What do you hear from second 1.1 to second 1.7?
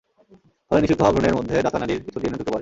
ভ্রূণের মধ্যে